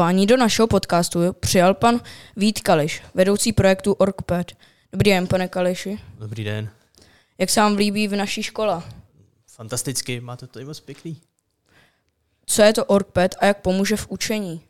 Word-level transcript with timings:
Pání 0.00 0.26
do 0.26 0.36
našeho 0.36 0.68
podcastu 0.68 1.32
přijal 1.32 1.74
pan 1.74 2.00
Vít 2.36 2.60
Kališ, 2.60 3.02
vedoucí 3.14 3.52
projektu 3.52 3.92
OrgPad. 3.92 4.46
Dobrý 4.92 5.10
den, 5.10 5.26
pane 5.26 5.48
Kališi. 5.48 5.98
Dobrý 6.18 6.44
den. 6.44 6.70
Jak 7.38 7.50
se 7.50 7.60
vám 7.60 7.76
líbí 7.76 8.08
v 8.08 8.16
naší 8.16 8.42
škole? 8.42 8.82
Fantasticky, 9.46 10.20
máte 10.20 10.46
to 10.46 10.60
i 10.60 10.64
moc 10.64 10.80
pěkný. 10.80 11.22
Co 12.46 12.62
je 12.62 12.72
to 12.72 12.84
OrgPad 12.84 13.34
a 13.38 13.46
jak 13.46 13.60
pomůže 13.60 13.96
v 13.96 14.06
učení? 14.10 14.62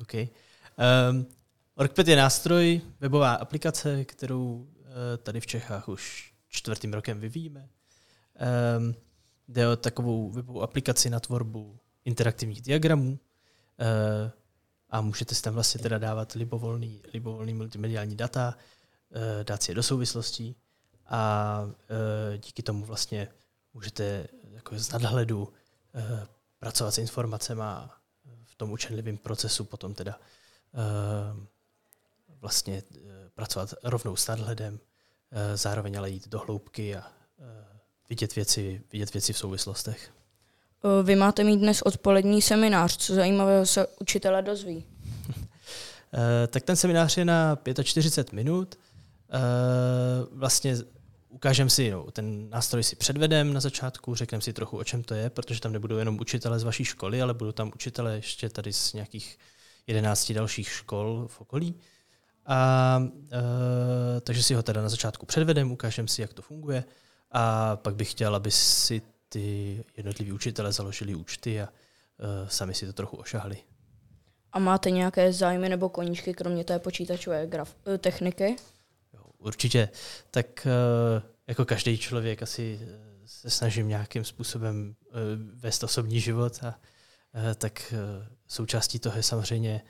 OK. 0.00 0.14
Um, 0.14 1.26
OrgPad 1.74 2.08
je 2.08 2.16
nástroj, 2.16 2.80
webová 3.00 3.34
aplikace, 3.34 4.04
kterou 4.04 4.54
uh, 4.54 4.66
tady 5.22 5.40
v 5.40 5.46
Čechách 5.46 5.88
už 5.88 6.32
čtvrtým 6.48 6.94
rokem 6.94 7.20
vyvíjíme. 7.20 7.68
Um, 8.78 8.94
jde 9.48 9.68
o 9.68 9.76
takovou 9.76 10.30
webovou 10.30 10.62
aplikaci 10.62 11.10
na 11.10 11.20
tvorbu 11.20 11.78
interaktivních 12.04 12.62
diagramů 12.62 13.10
uh, 13.10 14.30
a 14.94 15.00
můžete 15.00 15.34
si 15.34 15.42
tam 15.42 15.54
vlastně 15.54 15.80
teda 15.80 15.98
dávat 15.98 16.32
libovolný, 16.32 17.02
libovolný 17.12 17.54
multimediální 17.54 18.16
data, 18.16 18.54
uh, 19.10 19.44
dát 19.44 19.62
si 19.62 19.70
je 19.70 19.74
do 19.74 19.82
souvislostí 19.82 20.56
a 21.06 21.60
uh, 21.64 22.36
díky 22.36 22.62
tomu 22.62 22.84
vlastně 22.84 23.28
můžete 23.74 24.26
jako 24.50 24.78
z 24.78 24.92
nadhledu 24.92 25.52
pracovat 26.58 26.90
s 26.90 26.98
informacemi 26.98 27.62
a 27.62 27.90
v 28.44 28.54
tom 28.54 28.72
učenlivém 28.72 29.18
procesu 29.18 29.64
potom 29.64 29.94
teda 29.94 30.18
vlastně 32.40 32.82
pracovat 33.34 33.74
rovnou 33.82 34.16
s 34.16 34.26
nadhledem, 34.26 34.80
zároveň 35.54 35.98
ale 35.98 36.10
jít 36.10 36.28
do 36.28 36.38
hloubky 36.38 36.96
a 36.96 37.12
vidět 38.08 38.34
věci, 38.34 38.82
vidět 38.92 39.12
věci 39.12 39.32
v 39.32 39.38
souvislostech. 39.38 40.12
Vy 41.02 41.16
máte 41.16 41.44
mít 41.44 41.56
dnes 41.56 41.82
odpolední 41.82 42.42
seminář. 42.42 42.96
Co 42.96 43.14
zajímavého 43.14 43.66
se 43.66 43.86
učitele 44.00 44.42
dozví? 44.42 44.84
tak 46.48 46.62
ten 46.62 46.76
seminář 46.76 47.16
je 47.16 47.24
na 47.24 47.58
45 47.82 48.32
minut. 48.32 48.78
Vlastně 50.32 50.76
ukážeme 51.28 51.70
si, 51.70 51.90
no, 51.90 52.10
ten 52.10 52.50
nástroj 52.50 52.82
si 52.82 52.96
předvedem 52.96 53.52
na 53.52 53.60
začátku, 53.60 54.14
řekneme 54.14 54.42
si 54.42 54.52
trochu, 54.52 54.78
o 54.78 54.84
čem 54.84 55.02
to 55.02 55.14
je, 55.14 55.30
protože 55.30 55.60
tam 55.60 55.72
nebudou 55.72 55.96
jenom 55.96 56.18
učitele 56.20 56.58
z 56.58 56.62
vaší 56.62 56.84
školy, 56.84 57.22
ale 57.22 57.34
budou 57.34 57.52
tam 57.52 57.72
učitele 57.74 58.14
ještě 58.14 58.48
tady 58.48 58.72
z 58.72 58.92
nějakých 58.92 59.38
jedenácti 59.86 60.34
dalších 60.34 60.68
škol 60.68 61.26
v 61.28 61.40
okolí. 61.40 61.74
A 62.46 63.02
e, 63.32 64.20
takže 64.20 64.42
si 64.42 64.54
ho 64.54 64.62
teda 64.62 64.82
na 64.82 64.88
začátku 64.88 65.26
předvedem, 65.26 65.72
ukážeme 65.72 66.08
si, 66.08 66.20
jak 66.20 66.32
to 66.32 66.42
funguje 66.42 66.84
a 67.32 67.76
pak 67.76 67.94
bych 67.94 68.10
chtěl, 68.10 68.34
aby 68.34 68.50
si 68.50 69.02
ty 69.34 69.84
jednotliví 69.96 70.32
učitele 70.32 70.72
založili 70.72 71.14
účty 71.14 71.60
a 71.60 71.64
e, 71.64 72.48
sami 72.48 72.74
si 72.74 72.86
to 72.86 72.92
trochu 72.92 73.16
ošahli. 73.16 73.56
A 74.52 74.58
máte 74.58 74.90
nějaké 74.90 75.32
zájmy 75.32 75.68
nebo 75.68 75.88
koníčky, 75.88 76.34
kromě 76.34 76.64
té 76.64 76.78
počítačové 76.78 77.46
graf- 77.46 77.94
e, 77.94 77.98
techniky? 77.98 78.56
Určitě. 79.38 79.88
Tak 80.30 80.66
eh, 80.66 81.22
jako 81.46 81.64
každý 81.64 81.98
člověk 81.98 82.42
asi 82.42 82.80
se 83.26 83.50
snažím 83.50 83.88
nějakým 83.88 84.24
způsobem 84.24 84.94
eh, 85.00 85.14
vést 85.54 85.84
osobní 85.84 86.20
život 86.20 86.64
a 86.64 86.78
tak 87.54 87.94
součástí 88.46 88.98
toho 88.98 89.16
je 89.16 89.22
samozřejmě 89.22 89.82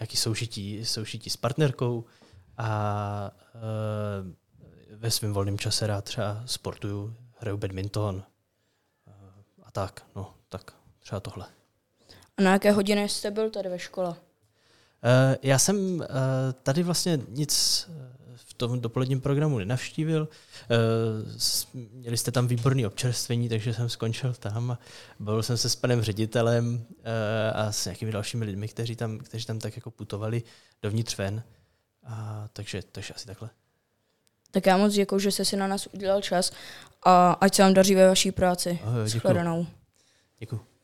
jaký 0.00 0.16
soužití, 0.16 0.84
soužití 0.84 1.30
s 1.30 1.36
partnerkou 1.36 2.04
a 2.56 3.30
ve 4.90 5.10
svém 5.10 5.32
volném 5.32 5.58
čase 5.58 5.86
rád 5.86 6.04
třeba 6.04 6.42
sportuju, 6.46 7.16
hraju 7.36 7.56
badminton 7.56 8.22
a 9.62 9.70
tak, 9.70 10.06
no, 10.16 10.34
tak 10.48 10.74
třeba 11.00 11.20
tohle. 11.20 11.46
A 12.36 12.42
na 12.42 12.52
jaké 12.52 12.72
hodiny 12.72 13.08
jste 13.08 13.30
byl 13.30 13.50
tady 13.50 13.68
ve 13.68 13.78
škole? 13.78 14.14
Já 15.42 15.58
jsem 15.58 16.04
tady 16.62 16.82
vlastně 16.82 17.18
nic 17.28 17.86
v 18.34 18.54
tom 18.54 18.80
dopoledním 18.80 19.20
programu 19.20 19.58
nenavštívil. 19.58 20.28
Eh, 20.62 21.76
měli 21.92 22.16
jste 22.16 22.30
tam 22.30 22.46
výborný 22.46 22.86
občerstvení, 22.86 23.48
takže 23.48 23.74
jsem 23.74 23.88
skončil 23.88 24.34
tam 24.34 24.70
a 24.70 24.78
bavil 25.20 25.42
jsem 25.42 25.56
se 25.56 25.68
s 25.68 25.76
panem 25.76 26.02
ředitelem 26.02 26.86
eh, 27.04 27.52
a 27.52 27.72
s 27.72 27.84
nějakými 27.84 28.12
dalšími 28.12 28.44
lidmi, 28.44 28.68
kteří 28.68 28.96
tam, 28.96 29.18
kteří 29.18 29.44
tam 29.44 29.58
tak 29.58 29.76
jako 29.76 29.90
putovali 29.90 30.42
dovnitř 30.82 31.18
ven. 31.18 31.42
A, 32.04 32.48
takže, 32.52 32.82
takže 32.92 33.14
asi 33.14 33.26
takhle. 33.26 33.50
Tak 34.50 34.66
já 34.66 34.76
moc 34.76 34.92
děkuji, 34.92 35.18
že 35.18 35.30
jste 35.30 35.44
si 35.44 35.56
na 35.56 35.66
nás 35.66 35.86
udělal 35.86 36.22
čas 36.22 36.52
a 37.04 37.32
ať 37.32 37.54
se 37.54 37.62
vám 37.62 37.74
daří 37.74 37.94
ve 37.94 38.08
vaší 38.08 38.32
práci. 38.32 38.78
Ahoj, 38.84 39.10
děkuji. 39.10 39.66
Děkuji. 40.38 40.75